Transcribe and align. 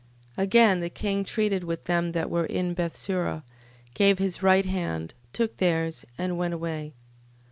13:22. 0.35 0.43
Again 0.45 0.79
the 0.79 0.89
king 0.89 1.23
treated 1.23 1.63
with 1.63 1.83
them 1.83 2.11
that 2.13 2.31
were 2.31 2.47
in 2.47 2.73
Bethsura: 2.73 3.43
gave 3.93 4.17
his 4.17 4.41
right 4.41 4.65
hand: 4.65 5.13
took 5.31 5.57
theirs: 5.57 6.05
and 6.17 6.39
went 6.39 6.55
away. 6.55 6.95